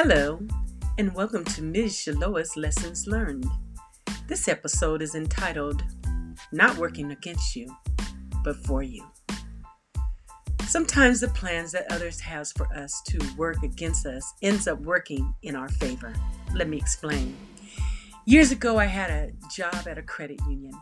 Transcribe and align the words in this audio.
Hello, 0.00 0.38
and 0.96 1.12
welcome 1.12 1.44
to 1.44 1.60
Ms. 1.60 1.92
Shaloa's 1.92 2.56
Lessons 2.56 3.08
Learned. 3.08 3.44
This 4.28 4.46
episode 4.46 5.02
is 5.02 5.16
entitled 5.16 5.82
Not 6.52 6.76
Working 6.76 7.10
Against 7.10 7.56
You, 7.56 7.76
but 8.44 8.54
For 8.64 8.84
You. 8.84 9.04
Sometimes 10.68 11.18
the 11.18 11.26
plans 11.26 11.72
that 11.72 11.90
others 11.90 12.20
have 12.20 12.46
for 12.56 12.72
us 12.72 13.02
to 13.08 13.18
work 13.36 13.64
against 13.64 14.06
us 14.06 14.34
ends 14.40 14.68
up 14.68 14.78
working 14.82 15.34
in 15.42 15.56
our 15.56 15.68
favor. 15.68 16.12
Let 16.54 16.68
me 16.68 16.76
explain. 16.76 17.36
Years 18.24 18.52
ago, 18.52 18.78
I 18.78 18.84
had 18.84 19.10
a 19.10 19.32
job 19.52 19.88
at 19.88 19.98
a 19.98 20.02
credit 20.02 20.38
union. 20.48 20.74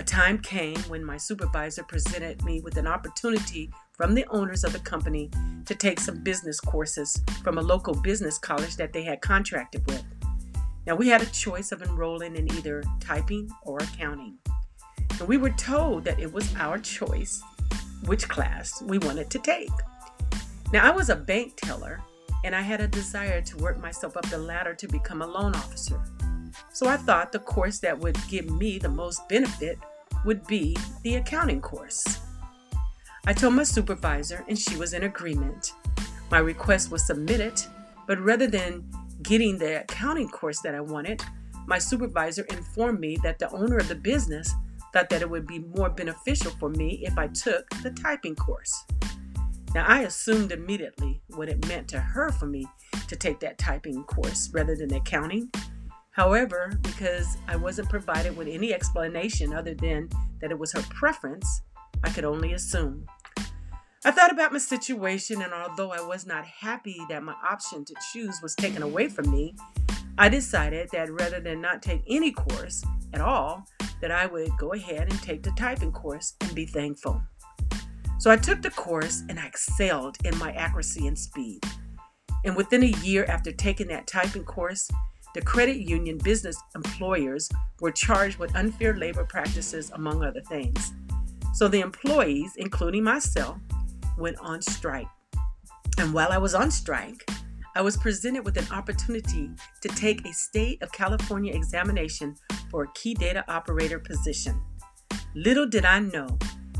A 0.00 0.02
time 0.02 0.38
came 0.38 0.78
when 0.88 1.04
my 1.04 1.18
supervisor 1.18 1.82
presented 1.82 2.42
me 2.42 2.62
with 2.62 2.78
an 2.78 2.86
opportunity 2.86 3.70
from 3.92 4.14
the 4.14 4.24
owners 4.30 4.64
of 4.64 4.72
the 4.72 4.78
company 4.78 5.30
to 5.66 5.74
take 5.74 6.00
some 6.00 6.24
business 6.24 6.58
courses 6.58 7.22
from 7.42 7.58
a 7.58 7.60
local 7.60 7.92
business 7.92 8.38
college 8.38 8.76
that 8.76 8.94
they 8.94 9.02
had 9.02 9.20
contracted 9.20 9.86
with. 9.86 10.02
Now, 10.86 10.94
we 10.94 11.08
had 11.08 11.20
a 11.20 11.26
choice 11.26 11.70
of 11.70 11.82
enrolling 11.82 12.34
in 12.34 12.50
either 12.50 12.82
typing 12.98 13.50
or 13.62 13.76
accounting. 13.76 14.38
And 15.18 15.28
we 15.28 15.36
were 15.36 15.50
told 15.50 16.04
that 16.04 16.18
it 16.18 16.32
was 16.32 16.50
our 16.56 16.78
choice 16.78 17.42
which 18.06 18.26
class 18.26 18.80
we 18.80 18.96
wanted 18.96 19.28
to 19.28 19.38
take. 19.38 19.68
Now, 20.72 20.90
I 20.90 20.96
was 20.96 21.10
a 21.10 21.16
bank 21.16 21.58
teller 21.58 22.00
and 22.42 22.56
I 22.56 22.62
had 22.62 22.80
a 22.80 22.88
desire 22.88 23.42
to 23.42 23.56
work 23.58 23.78
myself 23.78 24.16
up 24.16 24.26
the 24.30 24.38
ladder 24.38 24.72
to 24.76 24.88
become 24.88 25.20
a 25.20 25.26
loan 25.26 25.54
officer. 25.54 26.02
So 26.72 26.88
I 26.88 26.96
thought 26.96 27.32
the 27.32 27.38
course 27.38 27.80
that 27.80 27.98
would 27.98 28.16
give 28.28 28.48
me 28.48 28.78
the 28.78 28.88
most 28.88 29.28
benefit 29.28 29.78
would 30.24 30.46
be 30.46 30.76
the 31.02 31.16
accounting 31.16 31.60
course. 31.60 32.20
I 33.26 33.32
told 33.32 33.54
my 33.54 33.64
supervisor, 33.64 34.44
and 34.48 34.58
she 34.58 34.76
was 34.76 34.94
in 34.94 35.04
agreement. 35.04 35.72
My 36.30 36.38
request 36.38 36.90
was 36.90 37.06
submitted, 37.06 37.60
but 38.06 38.18
rather 38.20 38.46
than 38.46 38.88
getting 39.22 39.58
the 39.58 39.82
accounting 39.82 40.28
course 40.28 40.60
that 40.60 40.74
I 40.74 40.80
wanted, 40.80 41.22
my 41.66 41.78
supervisor 41.78 42.44
informed 42.50 43.00
me 43.00 43.18
that 43.22 43.38
the 43.38 43.50
owner 43.52 43.76
of 43.76 43.88
the 43.88 43.94
business 43.94 44.54
thought 44.92 45.10
that 45.10 45.22
it 45.22 45.30
would 45.30 45.46
be 45.46 45.60
more 45.60 45.90
beneficial 45.90 46.50
for 46.52 46.68
me 46.68 47.04
if 47.04 47.16
I 47.18 47.28
took 47.28 47.68
the 47.82 47.90
typing 47.90 48.34
course. 48.34 48.84
Now, 49.74 49.84
I 49.86 50.00
assumed 50.00 50.50
immediately 50.50 51.22
what 51.28 51.48
it 51.48 51.66
meant 51.68 51.86
to 51.88 52.00
her 52.00 52.32
for 52.32 52.46
me 52.46 52.66
to 53.06 53.14
take 53.14 53.38
that 53.40 53.58
typing 53.58 54.02
course 54.04 54.50
rather 54.52 54.74
than 54.74 54.92
accounting. 54.94 55.50
However, 56.12 56.72
because 56.82 57.36
I 57.46 57.56
wasn't 57.56 57.88
provided 57.88 58.36
with 58.36 58.48
any 58.48 58.74
explanation 58.74 59.52
other 59.52 59.74
than 59.74 60.08
that 60.40 60.50
it 60.50 60.58
was 60.58 60.72
her 60.72 60.82
preference, 60.90 61.62
I 62.02 62.10
could 62.10 62.24
only 62.24 62.52
assume. 62.52 63.06
I 64.04 64.10
thought 64.10 64.32
about 64.32 64.52
my 64.52 64.58
situation, 64.58 65.42
and 65.42 65.52
although 65.52 65.92
I 65.92 66.00
was 66.00 66.26
not 66.26 66.44
happy 66.46 66.98
that 67.10 67.22
my 67.22 67.34
option 67.48 67.84
to 67.84 67.94
choose 68.12 68.40
was 68.42 68.54
taken 68.54 68.82
away 68.82 69.08
from 69.08 69.30
me, 69.30 69.54
I 70.18 70.28
decided 70.28 70.88
that 70.92 71.12
rather 71.12 71.38
than 71.38 71.60
not 71.60 71.82
take 71.82 72.02
any 72.08 72.32
course 72.32 72.82
at 73.12 73.20
all, 73.20 73.64
that 74.00 74.10
I 74.10 74.26
would 74.26 74.50
go 74.58 74.72
ahead 74.72 75.10
and 75.10 75.22
take 75.22 75.42
the 75.42 75.52
typing 75.52 75.92
course 75.92 76.34
and 76.40 76.54
be 76.54 76.66
thankful. 76.66 77.22
So 78.18 78.30
I 78.30 78.36
took 78.36 78.62
the 78.62 78.70
course 78.70 79.22
and 79.28 79.38
I 79.38 79.46
excelled 79.46 80.16
in 80.24 80.36
my 80.38 80.52
accuracy 80.52 81.06
and 81.06 81.18
speed. 81.18 81.62
And 82.44 82.56
within 82.56 82.82
a 82.82 82.98
year 83.02 83.24
after 83.26 83.52
taking 83.52 83.88
that 83.88 84.06
typing 84.06 84.44
course, 84.44 84.90
the 85.34 85.42
credit 85.42 85.76
union 85.76 86.18
business 86.18 86.56
employers 86.74 87.48
were 87.80 87.92
charged 87.92 88.38
with 88.38 88.54
unfair 88.56 88.96
labor 88.96 89.24
practices, 89.24 89.90
among 89.94 90.24
other 90.24 90.40
things. 90.42 90.92
So 91.54 91.68
the 91.68 91.80
employees, 91.80 92.52
including 92.56 93.04
myself, 93.04 93.58
went 94.18 94.38
on 94.38 94.60
strike. 94.62 95.08
And 95.98 96.12
while 96.12 96.32
I 96.32 96.38
was 96.38 96.54
on 96.54 96.70
strike, 96.70 97.28
I 97.76 97.82
was 97.82 97.96
presented 97.96 98.44
with 98.44 98.56
an 98.56 98.66
opportunity 98.72 99.50
to 99.80 99.88
take 99.88 100.26
a 100.26 100.32
state 100.32 100.82
of 100.82 100.90
California 100.90 101.54
examination 101.54 102.34
for 102.70 102.84
a 102.84 102.92
key 102.94 103.14
data 103.14 103.44
operator 103.48 103.98
position. 103.98 104.60
Little 105.34 105.66
did 105.66 105.84
I 105.84 106.00
know 106.00 106.38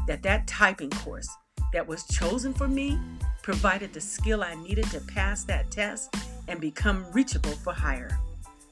that 0.09 0.23
that 0.25 0.49
typing 0.49 0.91
course 0.91 1.29
that 1.73 1.87
was 1.87 2.05
chosen 2.09 2.53
for 2.53 2.67
me 2.67 2.99
provided 3.43 3.93
the 3.93 4.01
skill 4.01 4.43
I 4.43 4.55
needed 4.57 4.91
to 4.91 5.01
pass 5.01 5.45
that 5.45 5.71
test 5.71 6.15
and 6.49 6.61
become 6.61 7.07
reachable 7.13 7.53
for 7.53 7.73
hire. 7.73 8.19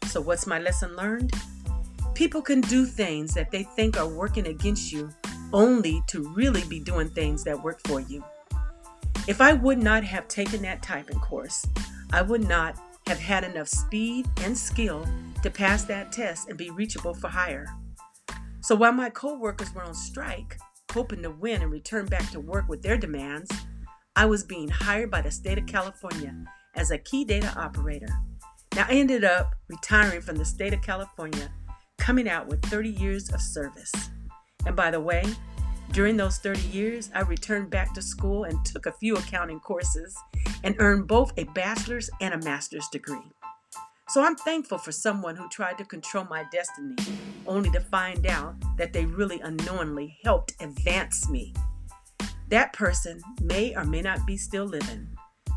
So, 0.08 0.22
what's 0.22 0.46
my 0.46 0.58
lesson 0.58 0.96
learned? 0.96 1.34
People 2.14 2.40
can 2.40 2.62
do 2.62 2.86
things 2.86 3.34
that 3.34 3.50
they 3.50 3.62
think 3.62 3.98
are 3.98 4.08
working 4.08 4.46
against 4.46 4.90
you 4.90 5.10
only 5.52 6.02
to 6.06 6.32
really 6.34 6.64
be 6.64 6.80
doing 6.80 7.10
things 7.10 7.44
that 7.44 7.62
work 7.62 7.80
for 7.86 8.00
you. 8.00 8.24
If 9.28 9.42
I 9.42 9.52
would 9.52 9.78
not 9.78 10.04
have 10.04 10.26
taken 10.26 10.62
that 10.62 10.82
typing 10.82 11.20
course, 11.20 11.66
I 12.10 12.22
would 12.22 12.48
not 12.48 12.78
have 13.06 13.18
had 13.18 13.44
enough 13.44 13.68
speed 13.68 14.26
and 14.42 14.56
skill 14.56 15.06
to 15.42 15.50
pass 15.50 15.84
that 15.84 16.10
test 16.10 16.48
and 16.48 16.56
be 16.56 16.70
reachable 16.70 17.12
for 17.12 17.28
hire. 17.28 17.66
So 18.62 18.74
while 18.74 18.92
my 18.92 19.10
coworkers 19.10 19.74
were 19.74 19.84
on 19.84 19.94
strike, 19.94 20.58
hoping 20.90 21.22
to 21.22 21.30
win 21.30 21.60
and 21.60 21.70
return 21.70 22.06
back 22.06 22.30
to 22.30 22.40
work 22.40 22.66
with 22.66 22.82
their 22.82 22.96
demands, 22.96 23.50
I 24.16 24.24
was 24.24 24.42
being 24.42 24.68
hired 24.68 25.10
by 25.10 25.20
the 25.20 25.30
state 25.30 25.58
of 25.58 25.66
California 25.66 26.34
as 26.74 26.90
a 26.90 26.98
key 26.98 27.26
data 27.26 27.52
operator. 27.58 28.08
Now, 28.74 28.86
I 28.88 28.92
ended 28.92 29.24
up 29.24 29.54
retiring 29.68 30.20
from 30.20 30.36
the 30.36 30.44
state 30.44 30.72
of 30.72 30.82
California, 30.82 31.50
coming 31.98 32.28
out 32.28 32.46
with 32.46 32.62
30 32.66 32.90
years 32.90 33.32
of 33.32 33.40
service. 33.40 33.92
And 34.66 34.76
by 34.76 34.90
the 34.90 35.00
way, 35.00 35.24
during 35.92 36.16
those 36.16 36.38
30 36.38 36.60
years, 36.68 37.10
I 37.14 37.22
returned 37.22 37.70
back 37.70 37.94
to 37.94 38.02
school 38.02 38.44
and 38.44 38.64
took 38.64 38.86
a 38.86 38.92
few 38.92 39.16
accounting 39.16 39.60
courses 39.60 40.16
and 40.62 40.76
earned 40.78 41.08
both 41.08 41.32
a 41.36 41.44
bachelor's 41.44 42.10
and 42.20 42.34
a 42.34 42.38
master's 42.38 42.86
degree. 42.88 43.32
So 44.10 44.22
I'm 44.22 44.36
thankful 44.36 44.78
for 44.78 44.92
someone 44.92 45.36
who 45.36 45.48
tried 45.48 45.78
to 45.78 45.84
control 45.84 46.24
my 46.24 46.44
destiny, 46.52 46.96
only 47.46 47.70
to 47.70 47.80
find 47.80 48.26
out 48.26 48.54
that 48.76 48.92
they 48.92 49.04
really 49.04 49.40
unknowingly 49.40 50.18
helped 50.24 50.54
advance 50.60 51.28
me. 51.28 51.52
That 52.48 52.72
person 52.72 53.20
may 53.42 53.74
or 53.74 53.84
may 53.84 54.00
not 54.00 54.26
be 54.26 54.36
still 54.36 54.64
living, 54.64 55.08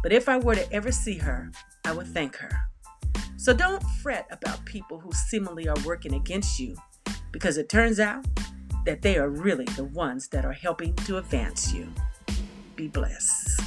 but 0.03 0.11
if 0.11 0.27
I 0.27 0.37
were 0.37 0.55
to 0.55 0.73
ever 0.73 0.91
see 0.91 1.17
her, 1.19 1.51
I 1.85 1.93
would 1.93 2.07
thank 2.07 2.35
her. 2.37 2.70
So 3.41 3.55
don't 3.55 3.81
fret 4.03 4.27
about 4.29 4.63
people 4.65 4.99
who 4.99 5.11
seemingly 5.13 5.67
are 5.67 5.75
working 5.83 6.13
against 6.13 6.59
you, 6.59 6.75
because 7.31 7.57
it 7.57 7.69
turns 7.69 7.99
out 7.99 8.23
that 8.85 9.01
they 9.01 9.17
are 9.17 9.29
really 9.29 9.65
the 9.65 9.85
ones 9.85 10.27
that 10.27 10.45
are 10.45 10.53
helping 10.53 10.93
to 11.07 11.17
advance 11.17 11.73
you. 11.73 11.91
Be 12.75 12.87
blessed. 12.87 13.63